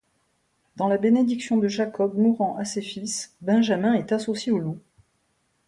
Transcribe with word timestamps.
Dans 0.77 0.87
la 0.87 0.97
bénédiction 0.97 1.57
de 1.59 1.67
Jacob 1.67 2.17
mourant 2.17 2.57
à 2.57 2.65
ses 2.65 2.81
fils, 2.81 3.35
Benjamin 3.41 3.93
est 3.93 4.11
associé 4.11 4.51
au 4.51 4.57
loup. 4.57 4.79